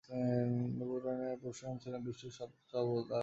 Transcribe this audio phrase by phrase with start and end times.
[0.79, 3.19] পুরাণে পরশুরাম ছিলেন বিষ্ণুর ষষ্ঠ অবতার।